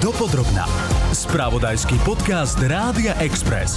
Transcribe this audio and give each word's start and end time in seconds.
Dopodrobná. 0.00 0.64
Spravodajský 1.12 2.00
podcast 2.08 2.56
Rádia 2.56 3.12
Express. 3.20 3.76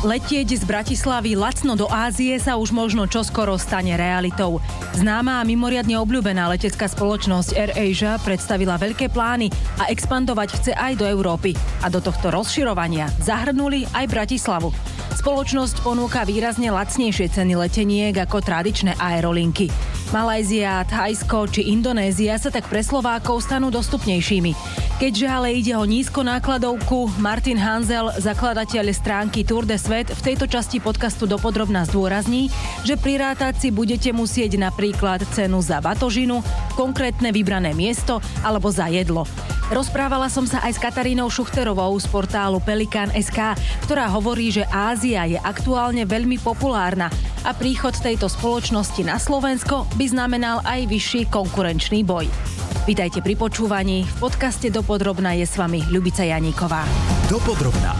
Letieť 0.00 0.56
z 0.56 0.64
Bratislavy 0.64 1.36
lacno 1.36 1.76
do 1.76 1.84
Ázie 1.92 2.40
sa 2.40 2.56
už 2.56 2.72
možno 2.72 3.04
čoskoro 3.04 3.52
stane 3.60 3.92
realitou. 4.00 4.64
Známa 4.96 5.44
a 5.44 5.44
mimoriadne 5.44 6.00
obľúbená 6.00 6.48
letecká 6.48 6.88
spoločnosť 6.88 7.52
AirAsia 7.52 8.16
predstavila 8.16 8.80
veľké 8.80 9.12
plány 9.12 9.52
a 9.76 9.92
expandovať 9.92 10.48
chce 10.56 10.72
aj 10.72 10.96
do 10.96 11.04
Európy. 11.04 11.52
A 11.84 11.92
do 11.92 12.00
tohto 12.00 12.32
rozširovania 12.32 13.12
zahrnuli 13.20 13.84
aj 13.92 14.08
Bratislavu. 14.08 14.72
Spoločnosť 15.20 15.84
ponúka 15.84 16.24
výrazne 16.24 16.72
lacnejšie 16.72 17.28
ceny 17.28 17.60
leteniek 17.60 18.16
ako 18.16 18.40
tradičné 18.40 18.96
aerolinky. 18.96 19.68
Malajzia, 20.08 20.88
Thajsko 20.88 21.52
či 21.52 21.68
Indonézia 21.68 22.40
sa 22.40 22.48
tak 22.48 22.64
pre 22.72 22.80
Slovákov 22.80 23.44
stanú 23.44 23.68
dostupnejšími. 23.68 24.56
Keďže 24.96 25.26
ale 25.28 25.52
ide 25.52 25.76
o 25.76 25.84
nízko 25.84 26.24
nákladovku, 26.24 27.20
Martin 27.20 27.60
Hanzel, 27.60 28.16
zakladateľ 28.16 28.88
stránky 28.96 29.44
Tour 29.44 29.68
de 29.68 29.76
Svet, 29.76 30.08
v 30.08 30.24
tejto 30.24 30.48
časti 30.48 30.80
podcastu 30.80 31.28
dopodrobná 31.28 31.84
zdôrazní, 31.84 32.48
že 32.88 32.96
prirátať 32.96 33.60
si 33.60 33.68
budete 33.68 34.08
musieť 34.16 34.56
napríklad 34.56 35.28
cenu 35.36 35.60
za 35.60 35.84
batožinu, 35.84 36.40
konkrétne 36.72 37.28
vybrané 37.28 37.76
miesto 37.76 38.24
alebo 38.40 38.72
za 38.72 38.88
jedlo. 38.88 39.28
Rozprávala 39.68 40.32
som 40.32 40.48
sa 40.48 40.64
aj 40.64 40.72
s 40.72 40.80
Katarínou 40.80 41.28
Šuchterovou 41.28 41.92
z 42.00 42.08
portálu 42.08 42.56
Pelikan 42.64 43.12
SK, 43.12 43.60
ktorá 43.84 44.08
hovorí, 44.08 44.48
že 44.48 44.64
Ázia 44.72 45.28
je 45.28 45.36
aktuálne 45.36 46.08
veľmi 46.08 46.40
populárna 46.40 47.12
a 47.44 47.54
príchod 47.54 47.94
tejto 47.94 48.26
spoločnosti 48.26 49.02
na 49.06 49.20
Slovensko 49.20 49.86
by 49.94 50.06
znamenal 50.10 50.64
aj 50.66 50.88
vyšší 50.88 51.30
konkurenčný 51.30 52.02
boj. 52.02 52.26
Vítajte 52.88 53.20
pri 53.20 53.36
počúvaní. 53.36 54.08
V 54.08 54.14
podcaste 54.16 54.72
Dopodrobná 54.72 55.36
je 55.36 55.44
s 55.44 55.60
vami 55.60 55.84
Ľubica 55.92 56.24
Janíková. 56.24 56.88
Dopodrobná. 57.28 57.92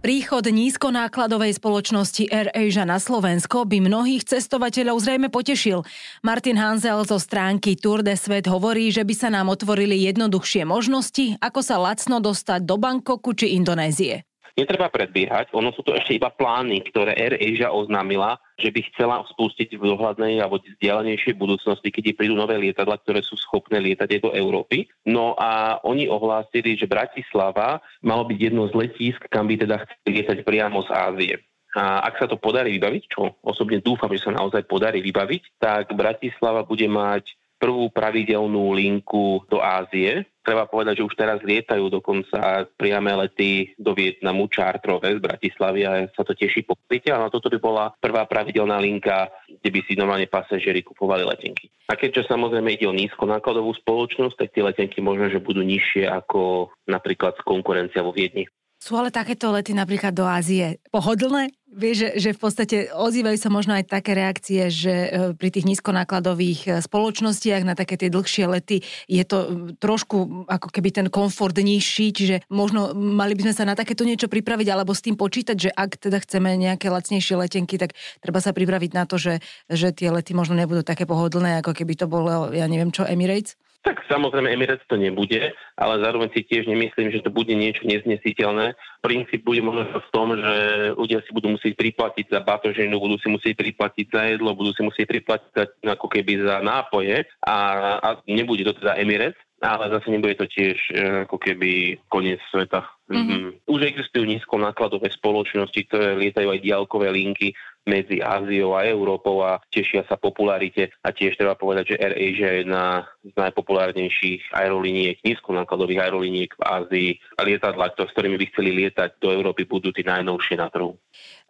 Príchod 0.00 0.40
nízkonákladovej 0.48 1.60
spoločnosti 1.60 2.32
AirAsia 2.32 2.88
na 2.88 2.96
Slovensko 2.96 3.68
by 3.68 3.84
mnohých 3.84 4.24
cestovateľov 4.24 4.96
zrejme 4.96 5.28
potešil. 5.28 5.84
Martin 6.24 6.56
Hanzel 6.56 7.04
zo 7.04 7.20
stránky 7.20 7.76
Tour 7.76 8.00
de 8.00 8.16
Svet 8.16 8.48
hovorí, 8.48 8.88
že 8.88 9.04
by 9.04 9.12
sa 9.12 9.28
nám 9.28 9.52
otvorili 9.52 10.08
jednoduchšie 10.08 10.64
možnosti, 10.64 11.36
ako 11.44 11.60
sa 11.60 11.76
lacno 11.76 12.16
dostať 12.16 12.64
do 12.64 12.80
Bangkoku 12.80 13.36
či 13.36 13.52
Indonézie. 13.60 14.29
Netreba 14.60 14.92
predbiehať, 14.92 15.56
ono 15.56 15.72
sú 15.72 15.80
to 15.80 15.96
ešte 15.96 16.20
iba 16.20 16.28
plány, 16.28 16.84
ktoré 16.92 17.16
Air 17.16 17.40
Asia 17.40 17.72
oznámila, 17.72 18.36
že 18.60 18.68
by 18.68 18.80
chcela 18.92 19.24
spustiť 19.24 19.80
v 19.80 19.96
dohľadnej 19.96 20.36
alebo 20.36 20.60
vzdialenejšej 20.60 21.32
budúcnosti, 21.40 21.88
keď 21.88 22.12
prídu 22.12 22.36
nové 22.36 22.60
lietadla, 22.60 23.00
ktoré 23.00 23.24
sú 23.24 23.40
schopné 23.40 23.80
lietať 23.80 24.20
do 24.20 24.36
Európy. 24.36 24.84
No 25.08 25.32
a 25.40 25.80
oni 25.80 26.12
ohlásili, 26.12 26.76
že 26.76 26.84
Bratislava 26.84 27.80
malo 28.04 28.28
byť 28.28 28.36
jedno 28.36 28.68
z 28.68 28.76
letísk, 28.76 29.32
kam 29.32 29.48
by 29.48 29.56
teda 29.56 29.80
chceli 29.80 30.20
lietať 30.20 30.38
priamo 30.44 30.84
z 30.84 30.90
Ázie. 30.92 31.34
A 31.72 32.04
ak 32.04 32.20
sa 32.20 32.26
to 32.28 32.36
podarí 32.36 32.76
vybaviť, 32.76 33.02
čo 33.08 33.40
osobne 33.40 33.80
dúfam, 33.80 34.12
že 34.12 34.26
sa 34.28 34.36
naozaj 34.36 34.68
podarí 34.68 35.00
vybaviť, 35.00 35.56
tak 35.56 35.94
Bratislava 35.96 36.66
bude 36.68 36.84
mať 36.84 37.32
prvú 37.60 37.92
pravidelnú 37.92 38.72
linku 38.74 39.44
do 39.46 39.60
Ázie. 39.60 40.24
Treba 40.40 40.64
povedať, 40.64 41.00
že 41.00 41.06
už 41.06 41.14
teraz 41.14 41.38
lietajú 41.44 41.92
dokonca 41.92 42.64
priame 42.80 43.12
lety 43.12 43.76
do 43.76 43.92
Vietnamu 43.92 44.48
čártrové 44.48 45.16
z 45.16 45.20
Bratislavy 45.20 45.80
a 45.84 46.08
sa 46.16 46.24
to 46.24 46.32
teší 46.32 46.64
pokrytie, 46.64 47.12
ale 47.12 47.28
toto 47.28 47.52
by 47.52 47.58
bola 47.60 47.92
prvá 48.00 48.24
pravidelná 48.24 48.80
linka, 48.80 49.28
kde 49.48 49.68
by 49.68 49.80
si 49.84 49.92
normálne 50.00 50.24
pasažieri 50.32 50.80
kupovali 50.80 51.28
letenky. 51.28 51.68
A 51.90 51.98
keďže 51.98 52.30
samozrejme 52.32 52.72
ide 52.72 52.88
o 52.88 52.96
nízkonákladovú 52.96 53.76
spoločnosť, 53.84 54.36
tak 54.40 54.48
tie 54.56 54.64
letenky 54.64 55.04
možno, 55.04 55.28
že 55.28 55.44
budú 55.44 55.60
nižšie 55.60 56.08
ako 56.08 56.72
napríklad 56.88 57.36
konkurencia 57.44 58.00
vo 58.00 58.16
Viedni. 58.16 58.48
Sú 58.80 58.96
ale 58.96 59.12
takéto 59.12 59.52
lety 59.52 59.76
napríklad 59.76 60.16
do 60.16 60.24
Ázie 60.24 60.80
pohodlné? 60.88 61.52
Vieš, 61.70 61.96
že, 62.00 62.08
že 62.16 62.30
v 62.32 62.40
podstate 62.40 62.76
ozývajú 62.90 63.36
sa 63.36 63.52
možno 63.52 63.76
aj 63.76 63.92
také 63.92 64.16
reakcie, 64.16 64.72
že 64.72 64.90
e, 64.90 65.08
pri 65.36 65.52
tých 65.52 65.68
nízkonákladových 65.68 66.60
e, 66.64 66.70
spoločnostiach 66.80 67.62
na 67.62 67.76
také 67.76 68.00
tie 68.00 68.08
dlhšie 68.08 68.48
lety 68.48 68.80
je 69.04 69.22
to 69.22 69.68
trošku 69.76 70.48
ako 70.48 70.72
keby 70.72 70.96
ten 70.96 71.06
komfort 71.12 71.54
nižší, 71.54 72.10
čiže 72.16 72.36
možno 72.48 72.96
mali 72.96 73.36
by 73.36 73.52
sme 73.52 73.54
sa 73.54 73.68
na 73.68 73.76
takéto 73.76 74.02
niečo 74.08 74.32
pripraviť 74.32 74.66
alebo 74.72 74.96
s 74.96 75.04
tým 75.04 75.14
počítať, 75.14 75.56
že 75.60 75.70
ak 75.70 76.00
teda 76.00 76.16
chceme 76.24 76.56
nejaké 76.56 76.88
lacnejšie 76.88 77.36
letenky, 77.36 77.76
tak 77.76 77.92
treba 78.24 78.40
sa 78.40 78.56
pripraviť 78.56 78.90
na 78.96 79.04
to, 79.04 79.20
že, 79.20 79.44
že 79.68 79.92
tie 79.92 80.08
lety 80.08 80.32
možno 80.32 80.56
nebudú 80.56 80.80
také 80.80 81.04
pohodlné, 81.04 81.60
ako 81.60 81.76
keby 81.76 82.00
to 82.00 82.08
bolo, 82.08 82.48
ja 82.48 82.64
neviem 82.64 82.88
čo, 82.88 83.04
Emirates? 83.04 83.59
Tak 83.80 84.04
samozrejme 84.12 84.52
Emirates 84.52 84.84
to 84.92 85.00
nebude, 85.00 85.56
ale 85.80 85.94
zároveň 86.04 86.28
si 86.36 86.44
tiež 86.44 86.68
nemyslím, 86.68 87.08
že 87.16 87.24
to 87.24 87.32
bude 87.32 87.48
niečo 87.48 87.80
neznesiteľné. 87.88 88.76
Princíp 89.00 89.40
bude 89.40 89.64
možno 89.64 89.88
v 89.88 90.10
tom, 90.12 90.36
že 90.36 90.56
ľudia 91.00 91.24
si 91.24 91.32
budú 91.32 91.56
musieť 91.56 91.80
priplatiť 91.80 92.28
za 92.28 92.44
batožinu, 92.44 93.00
budú 93.00 93.16
si 93.16 93.32
musieť 93.32 93.56
priplatiť 93.56 94.06
za 94.12 94.22
jedlo, 94.36 94.52
budú 94.52 94.76
si 94.76 94.84
musieť 94.84 95.16
priplatiť 95.16 95.80
ako 95.96 96.06
keby 96.12 96.44
za 96.44 96.60
nápoje 96.60 97.24
a, 97.40 97.56
a 98.04 98.08
nebude 98.28 98.68
to 98.68 98.76
teda 98.76 99.00
Emirates, 99.00 99.40
ale 99.60 99.92
zase 99.92 100.08
nebude 100.12 100.36
to 100.40 100.48
tiež 100.48 100.76
e, 100.92 100.92
ako 101.28 101.36
keby 101.36 102.00
koniec 102.08 102.40
sveta. 102.48 102.84
Mm-hmm. 103.12 103.68
Už 103.68 103.80
existujú 103.84 104.24
nízko 104.24 104.56
nákladové 104.56 105.12
spoločnosti, 105.12 105.80
ktoré 105.88 106.16
lietajú 106.16 106.48
aj 106.48 106.64
diálkové 106.64 107.12
linky 107.12 107.52
medzi 107.88 108.20
Áziou 108.20 108.76
a 108.76 108.84
Európou 108.84 109.40
a 109.44 109.60
tešia 109.72 110.04
sa 110.06 110.20
popularite. 110.20 110.92
A 111.00 111.12
tiež 111.12 111.36
treba 111.36 111.56
povedať, 111.56 111.96
že 111.96 112.00
AirAsia 112.00 112.48
je 112.52 112.58
jedna 112.64 112.84
z 113.24 113.34
najpopulárnejších 113.36 114.52
aerolíniek, 114.52 115.16
nízkonákladových 115.24 116.02
aerolíniek 116.04 116.50
v 116.54 116.62
Ázii. 116.62 117.10
A 117.36 117.44
lietadla, 117.44 117.92
s 117.92 118.12
ktorými 118.12 118.36
by 118.36 118.46
chceli 118.52 118.70
lietať 118.84 119.20
do 119.20 119.32
Európy, 119.32 119.64
budú 119.64 119.90
tí 119.90 120.04
najnovšie 120.04 120.60
na 120.60 120.68
trhu. 120.68 120.96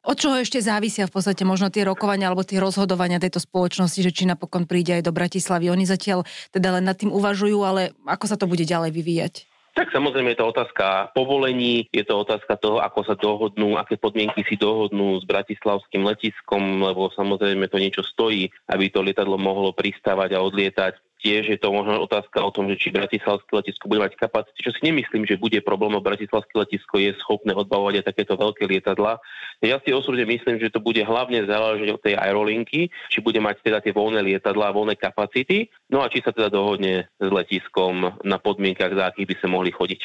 Od 0.01 0.17
čoho 0.17 0.41
ešte 0.41 0.57
závisia 0.65 1.05
v 1.05 1.13
podstate 1.13 1.45
možno 1.45 1.69
tie 1.69 1.85
rokovania 1.85 2.33
alebo 2.33 2.41
tie 2.41 2.57
rozhodovania 2.57 3.21
tejto 3.21 3.37
spoločnosti, 3.37 4.01
že 4.01 4.15
či 4.17 4.25
napokon 4.25 4.65
príde 4.65 4.97
aj 4.97 5.05
do 5.05 5.13
Bratislavy? 5.13 5.69
Oni 5.69 5.85
zatiaľ 5.85 6.25
teda 6.49 6.81
len 6.81 6.89
nad 6.89 6.97
tým 6.97 7.13
uvažujú, 7.13 7.61
ale 7.61 7.93
ako 8.09 8.25
sa 8.25 8.41
to 8.41 8.49
bude 8.49 8.65
ďalej 8.65 8.97
vyvíjať? 8.97 9.50
Tak 9.71 9.95
samozrejme 9.95 10.35
je 10.35 10.41
to 10.43 10.51
otázka 10.51 11.15
povolení, 11.15 11.87
je 11.95 12.03
to 12.03 12.27
otázka 12.27 12.59
toho, 12.59 12.83
ako 12.83 13.01
sa 13.07 13.15
dohodnú, 13.15 13.79
aké 13.79 13.95
podmienky 13.95 14.43
si 14.43 14.59
dohodnú 14.59 15.23
s 15.23 15.25
bratislavským 15.25 16.03
letiskom, 16.03 16.83
lebo 16.83 17.09
samozrejme 17.15 17.71
to 17.71 17.79
niečo 17.79 18.03
stojí, 18.03 18.51
aby 18.67 18.91
to 18.91 19.01
lietadlo 19.01 19.39
mohlo 19.39 19.71
pristávať 19.71 20.35
a 20.35 20.43
odlietať 20.43 20.99
tiež 21.21 21.53
je 21.53 21.59
to 21.61 21.69
možno 21.69 22.01
otázka 22.01 22.41
o 22.41 22.51
tom, 22.51 22.67
že 22.73 22.81
či 22.81 22.89
Bratislavské 22.89 23.53
letisko 23.53 23.87
bude 23.87 24.01
mať 24.01 24.17
kapacity, 24.17 24.59
čo 24.65 24.73
si 24.73 24.81
nemyslím, 24.89 25.29
že 25.29 25.37
bude 25.37 25.61
problém, 25.61 25.93
Bratislavské 26.01 26.57
letisko 26.57 26.97
je 26.97 27.13
schopné 27.21 27.53
odbavovať 27.53 28.01
aj 28.01 28.09
takéto 28.09 28.35
veľké 28.41 28.65
lietadla. 28.65 29.21
Ja 29.61 29.77
si 29.85 29.93
osobne 29.93 30.25
myslím, 30.25 30.57
že 30.57 30.73
to 30.73 30.81
bude 30.81 31.01
hlavne 31.05 31.45
záležiť 31.45 31.89
od 31.93 32.01
tej 32.01 32.15
aerolinky, 32.17 32.89
či 33.13 33.19
bude 33.21 33.39
mať 33.39 33.61
teda 33.61 33.85
tie 33.85 33.93
voľné 33.93 34.25
lietadla 34.25 34.73
voľné 34.73 34.97
kapacity, 34.97 35.69
no 35.93 36.01
a 36.01 36.09
či 36.09 36.25
sa 36.25 36.33
teda 36.33 36.49
dohodne 36.49 37.13
s 37.21 37.29
letiskom 37.29 38.17
na 38.25 38.37
podmienkach, 38.41 38.97
za 38.97 39.13
akých 39.13 39.29
by 39.29 39.35
sa 39.37 39.49
mohli 39.53 39.71
chodiť. 39.71 40.03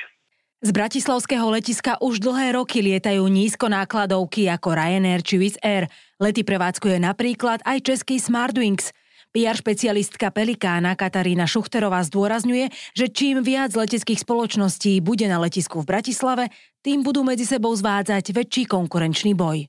Z 0.66 0.74
bratislavského 0.74 1.46
letiska 1.52 2.02
už 2.02 2.18
dlhé 2.18 2.58
roky 2.58 2.82
lietajú 2.82 3.22
nízko 3.30 3.70
nákladovky 3.70 4.50
ako 4.50 4.74
Ryanair 4.74 5.22
či 5.22 5.38
Wizz 5.38 5.62
Air. 5.62 5.86
Lety 6.18 6.42
prevádzkuje 6.42 6.98
napríklad 6.98 7.62
aj 7.64 7.86
český 7.86 8.18
Smartwings– 8.18 8.90
PR 9.36 9.60
špecialistka 9.60 10.32
Pelikána 10.32 10.96
Katarína 10.96 11.44
Šuchterová 11.44 12.00
zdôrazňuje, 12.08 12.72
že 12.96 13.12
čím 13.12 13.44
viac 13.44 13.76
leteckých 13.76 14.24
spoločností 14.24 15.04
bude 15.04 15.28
na 15.28 15.44
letisku 15.44 15.84
v 15.84 15.92
Bratislave, 15.92 16.48
tým 16.80 17.04
budú 17.04 17.28
medzi 17.28 17.44
sebou 17.44 17.76
zvádzať 17.76 18.32
väčší 18.32 18.64
konkurenčný 18.64 19.36
boj. 19.36 19.68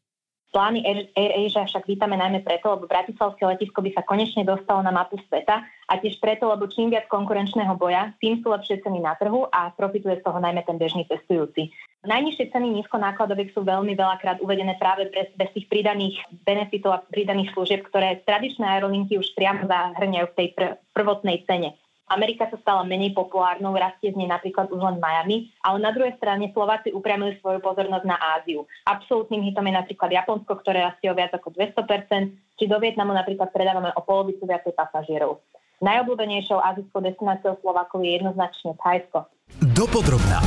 Plány 0.56 0.88
Air, 0.88 1.52
však 1.52 1.84
vítame 1.84 2.16
najmä 2.16 2.40
preto, 2.40 2.72
lebo 2.72 2.88
bratislavské 2.88 3.44
letisko 3.44 3.84
by 3.84 3.92
sa 3.92 4.00
konečne 4.00 4.40
dostalo 4.40 4.80
na 4.80 4.88
mapu 4.88 5.20
sveta 5.28 5.60
a 5.84 5.92
tiež 6.00 6.16
preto, 6.16 6.48
lebo 6.48 6.64
čím 6.64 6.88
viac 6.88 7.04
konkurenčného 7.12 7.76
boja, 7.76 8.16
tým 8.24 8.40
sú 8.40 8.48
lepšie 8.48 8.80
ceny 8.80 9.04
na 9.04 9.12
trhu 9.20 9.44
a 9.52 9.68
profituje 9.76 10.16
z 10.16 10.24
toho 10.24 10.40
najmä 10.40 10.64
ten 10.64 10.80
bežný 10.80 11.04
cestujúci. 11.12 11.68
Najnižšie 12.08 12.56
ceny 12.56 12.72
nízkonákladových 12.72 13.52
sú 13.52 13.68
veľmi 13.68 13.92
veľakrát 14.00 14.40
uvedené 14.40 14.80
práve 14.80 15.12
bez, 15.12 15.28
bez 15.36 15.52
tých 15.52 15.68
pridaných 15.68 16.24
benefitov 16.48 16.96
a 16.96 17.04
pridaných 17.04 17.52
služieb, 17.52 17.84
ktoré 17.92 18.24
tradičné 18.24 18.64
aerolinky 18.64 19.20
už 19.20 19.36
priamo 19.36 19.68
zahrňajú 19.68 20.26
v 20.32 20.36
tej 20.40 20.48
pr- 20.56 20.80
prvotnej 20.96 21.44
cene. 21.44 21.76
Amerika 22.06 22.46
sa 22.46 22.58
stala 22.62 22.86
menej 22.86 23.18
populárnou, 23.18 23.74
rastie 23.74 24.14
z 24.14 24.16
nej 24.16 24.30
napríklad 24.30 24.70
už 24.70 24.78
len 24.78 25.02
Miami, 25.02 25.50
ale 25.66 25.82
na 25.82 25.90
druhej 25.90 26.14
strane 26.22 26.54
Slováci 26.54 26.94
upriamili 26.94 27.34
svoju 27.42 27.58
pozornosť 27.58 28.06
na 28.06 28.14
Áziu. 28.38 28.62
Absolutným 28.86 29.42
hitom 29.42 29.66
je 29.66 29.74
napríklad 29.74 30.14
Japonsko, 30.14 30.54
ktoré 30.62 30.86
rastie 30.86 31.10
o 31.10 31.18
viac 31.18 31.34
ako 31.34 31.50
200%, 31.50 32.56
či 32.56 32.64
do 32.70 32.78
Vietnamu 32.78 33.10
napríklad 33.10 33.50
predávame 33.50 33.90
o 33.98 34.00
polovicu 34.06 34.46
viacej 34.46 34.78
pasažierov. 34.78 35.42
Najobľúbenejšou 35.82 36.62
azijskou 36.62 37.04
destináciou 37.04 37.58
Slovákov 37.60 38.00
je 38.00 38.16
jednoznačne 38.16 38.78
Thajsko. 38.80 39.28
Dopodrobná. 39.76 40.40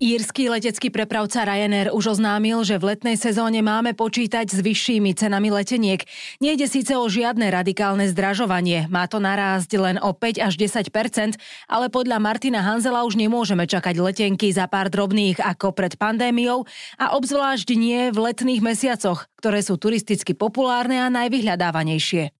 Írsky 0.00 0.48
letecký 0.48 0.88
prepravca 0.88 1.44
Ryanair 1.44 1.92
už 1.92 2.16
oznámil, 2.16 2.64
že 2.64 2.80
v 2.80 2.96
letnej 2.96 3.20
sezóne 3.20 3.60
máme 3.60 3.92
počítať 3.92 4.48
s 4.48 4.64
vyššími 4.64 5.12
cenami 5.12 5.52
leteniek. 5.52 6.08
Nejde 6.40 6.72
síce 6.72 6.96
o 6.96 7.04
žiadne 7.04 7.44
radikálne 7.52 8.08
zdražovanie, 8.08 8.88
má 8.88 9.04
to 9.12 9.20
narásť 9.20 9.76
len 9.76 10.00
o 10.00 10.16
5 10.16 10.40
až 10.40 10.56
10% 10.56 11.36
ale 11.68 11.92
podľa 11.92 12.16
Martina 12.16 12.64
Hanzela 12.64 13.04
už 13.04 13.20
nemôžeme 13.20 13.68
čakať 13.68 14.00
letenky 14.00 14.48
za 14.56 14.64
pár 14.72 14.88
drobných 14.88 15.36
ako 15.36 15.76
pred 15.76 16.00
pandémiou 16.00 16.64
a 16.96 17.12
obzvlášť 17.20 17.68
nie 17.76 18.08
v 18.08 18.18
letných 18.24 18.64
mesiacoch, 18.64 19.28
ktoré 19.36 19.60
sú 19.60 19.76
turisticky 19.76 20.32
populárne 20.32 20.96
a 20.96 21.12
najvyhľadávanejšie. 21.12 22.39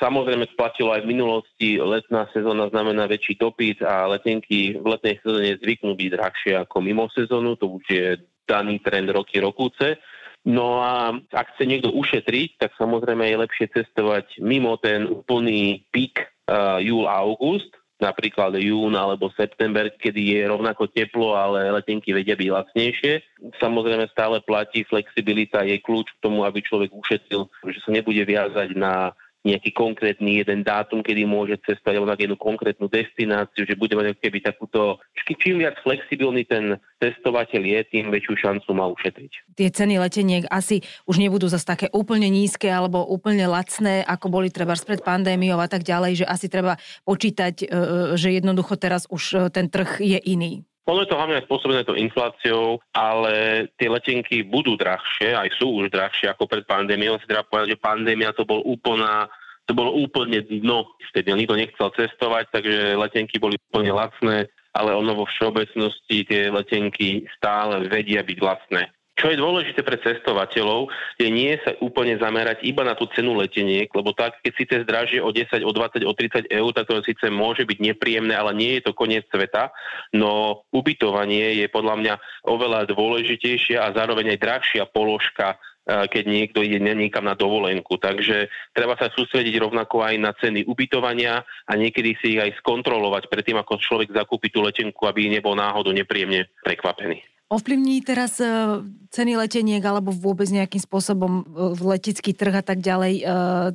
Samozrejme 0.00 0.46
platilo 0.56 0.92
aj 0.92 1.04
v 1.04 1.10
minulosti, 1.12 1.68
letná 1.80 2.28
sezóna 2.30 2.68
znamená 2.68 3.08
väčší 3.08 3.40
dopyt 3.40 3.80
a 3.82 4.06
letenky 4.08 4.76
v 4.76 4.86
letnej 4.86 5.16
sezóne 5.20 5.56
zvyknú 5.60 5.96
byť 5.96 6.10
drahšie 6.12 6.52
ako 6.66 6.76
mimo 6.84 7.08
sezónu, 7.12 7.56
to 7.56 7.80
už 7.80 7.84
je 7.88 8.06
daný 8.46 8.78
trend 8.80 9.10
roky 9.10 9.42
rokúce. 9.42 9.98
No 10.46 10.78
a 10.78 11.10
ak 11.34 11.58
chce 11.58 11.66
niekto 11.66 11.90
ušetriť, 11.90 12.62
tak 12.62 12.70
samozrejme 12.78 13.26
je 13.26 13.42
lepšie 13.42 13.66
cestovať 13.74 14.38
mimo 14.38 14.78
ten 14.78 15.02
úplný 15.02 15.82
pík 15.90 16.22
uh, 16.22 16.78
júl-august, 16.78 17.74
napríklad 17.98 18.54
jún 18.60 18.94
alebo 18.94 19.32
september, 19.34 19.88
kedy 19.90 20.38
je 20.38 20.40
rovnako 20.46 20.86
teplo, 20.92 21.34
ale 21.34 21.72
letenky 21.74 22.12
vedia 22.12 22.38
byť 22.38 22.48
lacnejšie. 22.52 23.12
Samozrejme 23.58 24.06
stále 24.12 24.38
platí 24.44 24.84
flexibilita, 24.86 25.64
je 25.64 25.80
kľúč 25.82 26.14
k 26.14 26.22
tomu, 26.22 26.44
aby 26.44 26.62
človek 26.62 26.92
ušetril, 26.92 27.48
že 27.66 27.80
sa 27.82 27.90
nebude 27.90 28.22
viazať 28.22 28.76
na 28.76 29.16
nejaký 29.46 29.70
konkrétny 29.70 30.42
jeden 30.42 30.66
dátum, 30.66 31.06
kedy 31.06 31.22
môže 31.22 31.54
cestovať 31.62 31.94
alebo 31.94 32.10
na 32.10 32.18
jednu 32.18 32.34
konkrétnu 32.34 32.90
destináciu, 32.90 33.62
že 33.62 33.78
bude 33.78 33.94
mať 33.94 34.18
keby 34.18 34.42
takúto, 34.42 34.98
čím 35.38 35.62
viac 35.62 35.78
flexibilný 35.86 36.42
ten 36.42 36.82
cestovateľ 36.98 37.62
je, 37.62 37.80
tým 37.94 38.10
väčšiu 38.10 38.34
šancu 38.34 38.68
má 38.74 38.90
ušetriť. 38.90 39.54
Tie 39.54 39.68
ceny 39.70 40.02
leteniek 40.02 40.50
asi 40.50 40.82
už 41.06 41.22
nebudú 41.22 41.46
zase 41.46 41.62
také 41.62 41.86
úplne 41.94 42.26
nízke 42.26 42.66
alebo 42.66 43.06
úplne 43.06 43.46
lacné, 43.46 44.02
ako 44.02 44.26
boli 44.26 44.50
treba 44.50 44.74
pred 44.74 45.00
pandémiou 45.00 45.62
a 45.62 45.70
tak 45.70 45.86
ďalej, 45.86 46.24
že 46.24 46.26
asi 46.26 46.46
treba 46.50 46.78
počítať, 47.06 47.54
e, 47.62 47.66
e, 47.66 47.74
že 48.18 48.34
jednoducho 48.34 48.74
teraz 48.74 49.06
už 49.06 49.22
e, 49.32 49.36
ten 49.54 49.70
trh 49.70 50.02
je 50.02 50.18
iný. 50.26 50.66
Ono 50.86 51.02
je 51.02 51.10
to 51.10 51.18
hlavne 51.18 51.42
spôsobené 51.42 51.82
to 51.82 51.98
infláciou, 51.98 52.78
ale 52.94 53.66
tie 53.74 53.90
letenky 53.90 54.46
budú 54.46 54.78
drahšie, 54.78 55.34
aj 55.34 55.58
sú 55.58 55.82
už 55.82 55.90
drahšie 55.90 56.30
ako 56.30 56.46
pred 56.46 56.62
pandémiou. 56.62 57.18
Si 57.18 57.26
treba 57.26 57.42
povedať, 57.42 57.74
že 57.74 57.82
pandémia 57.82 58.30
to 58.30 58.46
bol 58.46 58.62
úplná 58.62 59.26
to 59.66 59.74
bolo 59.74 59.98
úplne 59.98 60.46
dno. 60.46 60.94
Vtedy 61.10 61.34
nikto 61.34 61.58
nechcel 61.58 61.90
cestovať, 61.90 62.54
takže 62.54 62.94
letenky 62.94 63.42
boli 63.42 63.58
úplne 63.58 63.90
lacné, 63.90 64.46
ale 64.70 64.94
ono 64.94 65.18
vo 65.18 65.26
všeobecnosti 65.26 66.22
tie 66.22 66.54
letenky 66.54 67.26
stále 67.34 67.82
vedia 67.90 68.22
byť 68.22 68.38
lacné. 68.38 68.94
Čo 69.16 69.32
je 69.32 69.40
dôležité 69.40 69.80
pre 69.80 69.96
cestovateľov, 69.96 70.92
je 71.16 71.32
nie 71.32 71.56
sa 71.64 71.72
úplne 71.80 72.20
zamerať 72.20 72.60
iba 72.68 72.84
na 72.84 72.92
tú 72.92 73.08
cenu 73.16 73.32
leteniek, 73.40 73.88
lebo 73.88 74.12
tak, 74.12 74.36
keď 74.44 74.52
síce 74.52 74.74
zdražie 74.84 75.24
o 75.24 75.32
10, 75.32 75.64
o 75.64 75.72
20, 75.72 76.04
o 76.04 76.12
30 76.12 76.52
eur, 76.52 76.70
tak 76.76 76.84
to 76.84 77.00
síce 77.00 77.24
môže 77.32 77.64
byť 77.64 77.80
nepríjemné, 77.80 78.36
ale 78.36 78.52
nie 78.52 78.76
je 78.76 78.84
to 78.84 78.92
koniec 78.92 79.24
sveta, 79.32 79.72
no 80.12 80.60
ubytovanie 80.68 81.56
je 81.64 81.66
podľa 81.72 81.96
mňa 81.96 82.14
oveľa 82.44 82.92
dôležitejšia 82.92 83.88
a 83.88 83.96
zároveň 83.96 84.36
aj 84.36 84.42
drahšia 84.44 84.84
položka 84.84 85.56
keď 85.86 86.24
niekto 86.26 86.66
ide 86.66 86.82
niekam 86.82 87.22
na 87.22 87.38
dovolenku. 87.38 87.94
Takže 87.94 88.50
treba 88.74 88.98
sa 88.98 89.06
sústrediť 89.06 89.54
rovnako 89.62 90.02
aj 90.02 90.14
na 90.18 90.34
ceny 90.34 90.66
ubytovania 90.66 91.46
a 91.46 91.72
niekedy 91.78 92.18
si 92.18 92.34
ich 92.34 92.42
aj 92.42 92.58
skontrolovať 92.58 93.30
predtým, 93.30 93.54
ako 93.62 93.78
človek 93.78 94.10
zakúpi 94.10 94.50
tú 94.50 94.66
letenku, 94.66 95.06
aby 95.06 95.30
nebol 95.30 95.54
náhodou 95.54 95.94
nepríjemne 95.94 96.50
prekvapený. 96.66 97.35
Ovplyvní 97.46 98.02
teraz 98.02 98.42
e, 98.42 98.82
ceny 99.14 99.38
leteniek 99.38 99.78
alebo 99.78 100.10
vôbec 100.10 100.50
nejakým 100.50 100.82
spôsobom 100.82 101.46
v 101.46 101.78
e, 101.78 101.86
letecký 101.94 102.34
trh 102.34 102.58
a 102.58 102.64
tak 102.66 102.82
ďalej 102.82 103.22
e, 103.22 103.24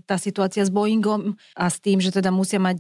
tá 0.04 0.20
situácia 0.20 0.68
s 0.68 0.68
Boeingom 0.68 1.40
a 1.56 1.72
s 1.72 1.80
tým, 1.80 2.04
že 2.04 2.12
teda 2.12 2.36
musia 2.36 2.60
mať 2.60 2.80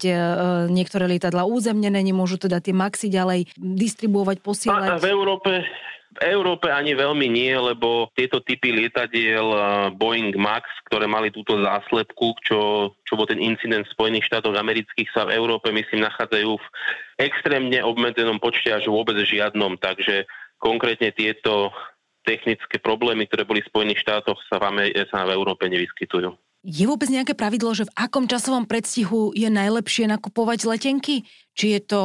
niektoré 0.67 1.07
lietadla 1.07 1.47
územnené, 1.47 1.95
nemôžu 2.03 2.43
teda 2.43 2.59
tie 2.59 2.75
maxi 2.75 3.07
ďalej 3.07 3.55
distribuovať, 3.55 4.43
posielať? 4.43 4.87
A 4.91 4.99
v 4.99 5.07
Európe 5.07 5.63
v 6.11 6.27
Európe 6.27 6.67
ani 6.67 6.91
veľmi 6.91 7.23
nie, 7.31 7.55
lebo 7.55 8.11
tieto 8.19 8.43
typy 8.43 8.75
lietadiel 8.75 9.47
Boeing 9.95 10.35
Max, 10.35 10.67
ktoré 10.91 11.07
mali 11.07 11.31
túto 11.31 11.55
záslepku, 11.55 12.35
čo, 12.43 12.91
čo 13.07 13.13
bol 13.15 13.23
ten 13.23 13.39
incident 13.39 13.87
v 13.87 13.95
Spojených 13.95 14.27
štátoch 14.27 14.51
amerických, 14.51 15.07
sa 15.15 15.23
v 15.23 15.39
Európe, 15.39 15.71
myslím, 15.71 16.03
nachádzajú 16.03 16.51
v 16.59 16.67
extrémne 17.15 17.79
obmedzenom 17.79 18.43
počte 18.43 18.75
až 18.75 18.91
vôbec 18.91 19.15
žiadnom. 19.23 19.79
Takže 19.79 20.27
konkrétne 20.61 21.09
tieto 21.11 21.73
technické 22.21 22.77
problémy, 22.77 23.25
ktoré 23.25 23.43
boli 23.49 23.65
v 23.65 23.69
Spojených 23.73 24.05
štátoch, 24.05 24.37
sa 24.45 24.61
v, 24.61 24.93
sa 25.09 25.25
v 25.25 25.33
Európe 25.33 25.65
nevyskytujú. 25.65 26.37
Je 26.61 26.85
vôbec 26.85 27.09
nejaké 27.09 27.33
pravidlo, 27.33 27.73
že 27.73 27.89
v 27.89 27.95
akom 27.97 28.29
časovom 28.29 28.69
predstihu 28.69 29.33
je 29.33 29.49
najlepšie 29.49 30.05
nakupovať 30.05 30.69
letenky? 30.69 31.25
Či 31.57 31.65
je 31.73 31.81
to 31.81 32.01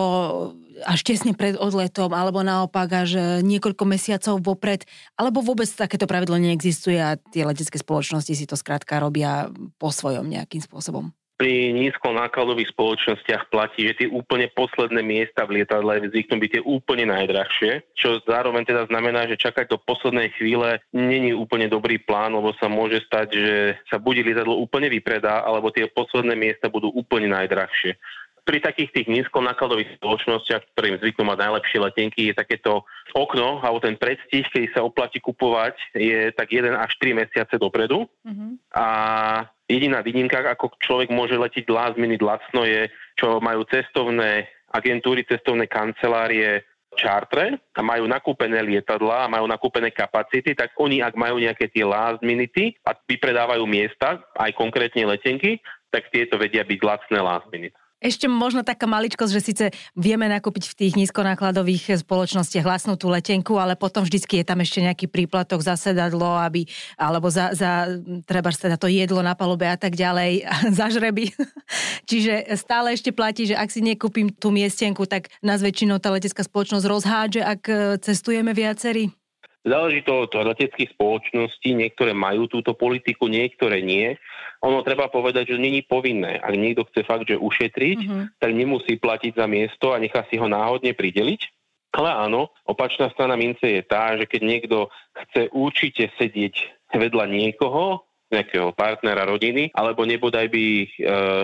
až 0.88 1.05
tesne 1.05 1.37
pred 1.37 1.61
odletom, 1.61 2.08
alebo 2.17 2.41
naopak 2.41 3.05
až 3.05 3.44
niekoľko 3.44 3.85
mesiacov 3.85 4.41
vopred, 4.41 4.88
alebo 5.20 5.44
vôbec 5.44 5.69
takéto 5.69 6.09
pravidlo 6.09 6.41
neexistuje 6.41 6.97
a 6.97 7.20
tie 7.20 7.44
letecké 7.44 7.76
spoločnosti 7.76 8.32
si 8.32 8.49
to 8.49 8.56
skrátka 8.56 8.97
robia 8.97 9.52
po 9.76 9.93
svojom 9.93 10.25
nejakým 10.25 10.64
spôsobom? 10.64 11.12
Pri 11.37 11.73
nízkonákladových 11.77 12.73
spoločnostiach 12.73 13.53
platí, 13.53 13.85
že 13.93 14.05
tie 14.05 14.09
úplne 14.09 14.49
posledné 14.56 15.05
miesta 15.05 15.44
v 15.44 15.61
lietadle 15.61 16.09
zvyknú 16.09 16.41
byť 16.41 16.50
tie 16.56 16.62
úplne 16.65 17.12
najdrahšie, 17.12 17.85
čo 17.93 18.25
zároveň 18.25 18.65
teda 18.65 18.88
znamená, 18.88 19.29
že 19.29 19.41
čakať 19.41 19.69
do 19.69 19.79
poslednej 19.81 20.33
chvíle 20.41 20.81
není 20.97 21.37
úplne 21.37 21.69
dobrý 21.69 22.00
plán, 22.00 22.33
lebo 22.33 22.56
sa 22.56 22.73
môže 22.73 23.05
stať, 23.05 23.29
že 23.37 23.56
sa 23.93 24.00
bude 24.00 24.25
lietadlo 24.25 24.56
úplne 24.56 24.88
vypredá, 24.88 25.44
alebo 25.44 25.69
tie 25.69 25.85
posledné 25.93 26.33
miesta 26.33 26.73
budú 26.73 26.88
úplne 26.97 27.29
najdrahšie 27.29 27.94
pri 28.47 28.62
takých 28.62 28.94
tých 28.94 29.09
nízkonákladových 29.11 29.99
spoločnostiach, 29.99 30.79
ktorým 30.79 31.03
zvyknú 31.03 31.27
mať 31.27 31.38
najlepšie 31.43 31.79
letenky, 31.83 32.31
je 32.31 32.38
takéto 32.38 32.87
okno 33.11 33.59
alebo 33.59 33.83
ten 33.83 33.99
predstih, 33.99 34.47
keď 34.47 34.71
sa 34.71 34.87
oplatí 34.87 35.19
kupovať, 35.19 35.75
je 35.99 36.31
tak 36.31 36.55
1 36.55 36.71
až 36.79 36.94
3 37.03 37.27
mesiace 37.27 37.59
dopredu. 37.59 38.06
Mm-hmm. 38.23 38.50
A 38.71 38.87
jediná 39.66 40.02
výnimka, 40.02 40.42
ako 40.46 40.78
človek 40.78 41.10
môže 41.10 41.34
letiť 41.34 41.66
last 41.70 41.98
minute 41.98 42.22
lacno, 42.22 42.62
je, 42.66 42.86
čo 43.18 43.42
majú 43.42 43.66
cestovné 43.66 44.46
agentúry, 44.70 45.26
cestovné 45.26 45.66
kancelárie 45.66 46.62
čartre 46.96 47.60
a 47.76 47.80
majú 47.84 48.08
nakúpené 48.08 48.64
lietadla 48.64 49.28
a 49.28 49.32
majú 49.32 49.44
nakúpené 49.44 49.92
kapacity, 49.92 50.56
tak 50.56 50.72
oni, 50.80 51.04
ak 51.04 51.12
majú 51.12 51.36
nejaké 51.36 51.68
tie 51.68 51.84
last 51.84 52.24
minute 52.24 52.72
a 52.88 52.96
vypredávajú 52.96 53.68
miesta, 53.68 54.24
aj 54.40 54.56
konkrétne 54.56 55.04
letenky, 55.04 55.60
tak 55.92 56.08
tieto 56.08 56.40
vedia 56.40 56.64
byť 56.64 56.80
lacné 56.80 57.18
last 57.20 57.46
minute. 57.52 57.76
Ešte 57.96 58.28
možno 58.28 58.60
taká 58.60 58.84
maličkosť, 58.84 59.32
že 59.32 59.40
síce 59.40 59.64
vieme 59.96 60.28
nakúpiť 60.28 60.69
v 60.69 60.78
tých 60.85 60.92
nízkonákladových 61.00 62.04
spoločnostiach 62.04 62.68
hlasnú 62.68 63.00
tú 63.00 63.09
letenku, 63.09 63.56
ale 63.56 63.73
potom 63.73 64.04
vždycky 64.04 64.40
je 64.40 64.44
tam 64.44 64.61
ešte 64.61 64.85
nejaký 64.85 65.09
príplatok 65.09 65.64
za 65.64 65.80
sedadlo, 65.80 66.37
aby, 66.37 66.68
alebo 67.00 67.32
za, 67.32 67.56
za 67.56 67.88
treba 68.28 68.52
teda 68.52 68.76
to 68.76 68.92
jedlo 68.92 69.25
na 69.25 69.32
palube 69.32 69.64
a 69.64 69.80
tak 69.80 69.97
ďalej, 69.97 70.44
za 70.78 70.92
žreby. 70.92 71.32
Čiže 72.11 72.52
stále 72.61 72.92
ešte 72.92 73.16
platí, 73.16 73.49
že 73.49 73.56
ak 73.56 73.73
si 73.73 73.80
nekúpim 73.80 74.28
tú 74.28 74.52
miestenku, 74.52 75.09
tak 75.09 75.32
nás 75.40 75.64
väčšinou 75.64 75.97
tá 75.97 76.12
letecká 76.12 76.44
spoločnosť 76.44 76.85
rozhádže, 76.85 77.42
ak 77.42 77.62
cestujeme 78.04 78.52
viacerí. 78.52 79.09
Záleží 79.66 80.06
to 80.06 80.30
od 80.30 80.30
leteckých 80.30 80.94
spoločností, 80.94 81.75
niektoré 81.75 82.14
majú 82.14 82.46
túto 82.46 82.78
politiku, 82.78 83.26
niektoré 83.26 83.82
nie. 83.82 84.14
Ono 84.62 84.87
treba 84.87 85.11
povedať, 85.11 85.50
že 85.50 85.58
není 85.58 85.82
povinné. 85.82 86.38
Ak 86.38 86.54
niekto 86.54 86.87
chce 86.87 87.02
fakt, 87.02 87.26
že 87.26 87.35
ušetriť, 87.35 87.99
mm-hmm. 87.99 88.25
tak 88.38 88.50
nemusí 88.54 88.94
platiť 88.94 89.35
za 89.35 89.50
miesto 89.50 89.90
a 89.90 89.99
nechá 89.99 90.23
si 90.30 90.38
ho 90.38 90.46
náhodne 90.46 90.94
prideliť. 90.94 91.50
Ale 91.99 92.14
áno, 92.14 92.54
opačná 92.62 93.11
strana 93.11 93.35
mince 93.35 93.66
je 93.66 93.82
tá, 93.82 94.14
že 94.14 94.30
keď 94.30 94.40
niekto 94.46 94.76
chce 95.26 95.50
určite 95.50 96.14
sedieť 96.14 96.87
vedľa 96.94 97.26
niekoho, 97.26 98.06
nejakého 98.30 98.75
partnera 98.75 99.23
rodiny, 99.23 99.70
alebo 99.75 100.02
nebodaj 100.02 100.50
by 100.50 100.64
e, 100.82 100.87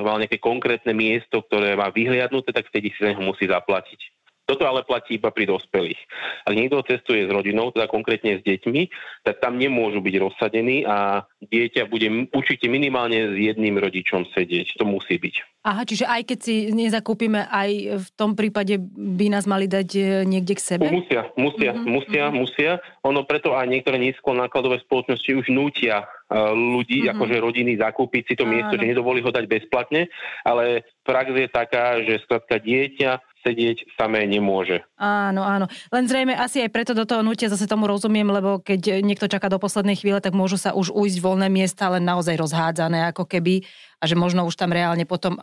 mal 0.03 0.19
nejaké 0.19 0.43
konkrétne 0.43 0.91
miesto, 0.91 1.43
ktoré 1.47 1.79
má 1.79 1.95
vyhliadnuté, 1.95 2.51
tak 2.51 2.67
vtedy 2.71 2.91
si 2.95 3.07
neho 3.07 3.23
musí 3.23 3.47
zaplatiť. 3.47 4.22
Toto 4.53 4.69
ale 4.69 4.85
platí 4.85 5.17
iba 5.17 5.33
pri 5.33 5.49
dospelých. 5.49 5.97
Ak 6.45 6.53
niekto 6.53 6.85
cestuje 6.85 7.25
s 7.25 7.33
rodinou, 7.33 7.73
teda 7.73 7.89
konkrétne 7.89 8.37
s 8.37 8.45
deťmi, 8.45 8.83
tak 9.25 9.41
tam 9.41 9.57
nemôžu 9.57 10.05
byť 10.05 10.15
rozsadení 10.21 10.85
a 10.85 11.25
dieťa 11.41 11.89
bude 11.89 12.29
určite 12.37 12.69
minimálne 12.69 13.33
s 13.33 13.35
jedným 13.41 13.81
rodičom 13.81 14.29
sedieť. 14.37 14.77
To 14.77 14.85
musí 14.85 15.17
byť. 15.17 15.63
Aha, 15.63 15.89
čiže 15.89 16.05
aj 16.05 16.27
keď 16.27 16.39
si 16.43 16.55
nezakúpime, 16.75 17.49
aj 17.49 18.03
v 18.03 18.09
tom 18.19 18.37
prípade 18.37 18.83
by 18.83 19.31
nás 19.31 19.47
mali 19.47 19.71
dať 19.71 19.89
e, 19.95 20.03
niekde 20.27 20.59
k 20.59 20.61
sebe? 20.61 20.91
Musia, 20.91 21.31
musia, 21.39 21.71
uh-huh, 21.71 21.87
musia, 21.87 22.25
uh-huh. 22.29 22.35
musia. 22.35 22.71
Ono 23.07 23.23
preto 23.23 23.55
aj 23.55 23.71
niektoré 23.71 23.97
nízko 24.03 24.35
nákladové 24.35 24.83
spoločnosti 24.83 25.31
už 25.33 25.47
nútia 25.55 26.03
e, 26.03 26.35
ľudí, 26.51 27.07
uh-huh. 27.07 27.15
akože 27.15 27.37
rodiny 27.39 27.79
zakúpiť 27.79 28.23
si 28.27 28.35
to 28.35 28.43
Áno. 28.43 28.59
miesto, 28.59 28.75
že 28.75 28.91
nedovolí 28.91 29.23
ho 29.23 29.31
dať 29.31 29.47
bezplatne, 29.47 30.11
ale 30.43 30.83
prax 31.07 31.31
je 31.31 31.47
taká, 31.47 32.03
že 32.03 32.19
skladka 32.27 32.59
dieťa 32.59 33.32
sedieť 33.43 33.99
samé 33.99 34.25
nemôže. 34.25 34.83
Áno, 34.97 35.43
áno. 35.43 35.67
Len 35.91 36.05
zrejme 36.07 36.35
asi 36.39 36.63
aj 36.63 36.71
preto 36.71 36.93
do 36.95 37.03
toho 37.03 37.27
nutia 37.27 37.51
zase 37.51 37.67
tomu 37.67 37.91
rozumiem, 37.91 38.27
lebo 38.31 38.63
keď 38.63 39.03
niekto 39.03 39.27
čaká 39.27 39.51
do 39.51 39.61
poslednej 39.61 39.99
chvíle, 39.99 40.23
tak 40.23 40.33
môžu 40.33 40.57
sa 40.57 40.73
už 40.73 40.95
ujsť 40.95 41.19
voľné 41.19 41.51
miesta, 41.51 41.91
len 41.91 42.07
naozaj 42.07 42.39
rozhádzané 42.39 43.11
ako 43.11 43.27
keby 43.27 43.67
a 44.03 44.05
že 44.11 44.19
možno 44.19 44.43
už 44.43 44.59
tam 44.59 44.75
reálne 44.75 45.07
potom 45.07 45.39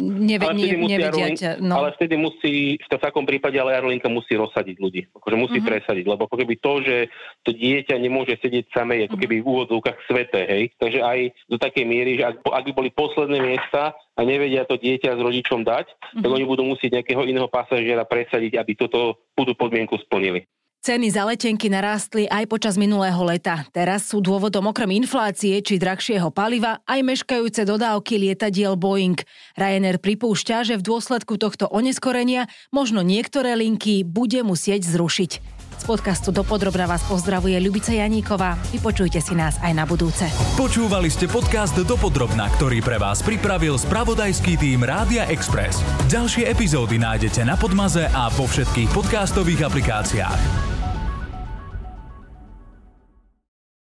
neve, 0.00 0.48
ale 0.48 0.56
ne, 0.56 0.96
nevedia. 0.96 1.28
Aerolink, 1.28 1.60
no. 1.60 1.76
Ale 1.76 1.92
vtedy 2.00 2.16
musí, 2.16 2.80
v 2.80 2.88
takom 2.88 3.28
prípade 3.28 3.60
ale 3.60 3.76
Aerolinka 3.76 4.08
musí 4.08 4.32
rozsadiť 4.32 4.76
ľudí. 4.80 5.04
Akože 5.12 5.36
musí 5.36 5.60
uh-huh. 5.60 5.68
presadiť, 5.68 6.08
lebo 6.08 6.24
ako 6.24 6.40
keby 6.40 6.54
to, 6.56 6.72
že 6.80 6.96
to 7.44 7.52
dieťa 7.52 8.00
nemôže 8.00 8.40
sedieť 8.40 8.72
samé, 8.72 9.04
ako 9.04 9.20
mhm. 9.20 9.22
keby 9.28 9.36
v 9.44 9.48
úvodzovkách 9.48 9.98
svete, 10.08 10.40
hej. 10.40 10.64
Takže 10.80 10.98
aj 11.04 11.18
do 11.52 11.56
takej 11.60 11.84
miery, 11.84 12.16
že 12.16 12.32
ak, 12.32 12.40
ak 12.40 12.64
by 12.64 12.72
boli 12.72 12.90
posledné 12.96 13.38
miesta 13.44 13.92
a 13.92 14.20
nevedia 14.24 14.64
to 14.64 14.80
dieťa 14.80 15.12
s 15.12 15.20
rodičom 15.20 15.60
dať, 15.60 15.86
uh-huh. 15.92 16.22
tak 16.24 16.30
mhm. 16.32 16.36
oni 16.40 16.44
budú 16.48 16.64
musieť 16.64 17.04
nejakého 17.04 17.21
iného 17.24 17.48
pasažiera 17.50 18.06
presadiť, 18.06 18.58
aby 18.58 18.72
toto 18.74 19.22
túto 19.32 19.56
podmienku 19.56 19.96
splnili. 20.02 20.44
Ceny 20.82 21.14
za 21.14 21.22
letenky 21.22 21.70
narástli 21.70 22.26
aj 22.26 22.50
počas 22.50 22.74
minulého 22.74 23.22
leta. 23.22 23.62
Teraz 23.70 24.10
sú 24.10 24.18
dôvodom 24.18 24.66
okrem 24.66 24.98
inflácie 24.98 25.62
či 25.62 25.78
drahšieho 25.78 26.34
paliva 26.34 26.82
aj 26.90 27.06
meškajúce 27.06 27.62
dodávky 27.62 28.18
lietadiel 28.18 28.74
Boeing. 28.74 29.14
Ryanair 29.54 30.02
pripúšťa, 30.02 30.66
že 30.66 30.74
v 30.74 30.82
dôsledku 30.82 31.38
tohto 31.38 31.70
oneskorenia 31.70 32.50
možno 32.74 33.06
niektoré 33.06 33.54
linky 33.54 34.02
bude 34.02 34.42
musieť 34.42 34.82
zrušiť. 34.82 35.51
Z 35.82 35.90
podcastu 35.90 36.30
Dopodrobna 36.30 36.86
vás 36.86 37.02
pozdravuje 37.10 37.58
Ľubica 37.58 37.90
Janíková. 37.90 38.54
Vypočujte 38.70 39.18
si 39.18 39.34
nás 39.34 39.58
aj 39.58 39.74
na 39.74 39.82
budúce. 39.82 40.30
Počúvali 40.54 41.10
ste 41.10 41.26
podcast 41.26 41.74
Dopodrobna, 41.74 42.46
ktorý 42.54 42.78
pre 42.78 43.02
vás 43.02 43.18
pripravil 43.18 43.74
spravodajský 43.74 44.62
tým 44.62 44.86
Rádia 44.86 45.26
Express. 45.26 45.82
Ďalšie 46.06 46.46
epizódy 46.46 47.02
nájdete 47.02 47.42
na 47.42 47.58
Podmaze 47.58 48.06
a 48.14 48.30
vo 48.30 48.46
všetkých 48.46 48.94
podcastových 48.94 49.66
aplikáciách. 49.66 50.71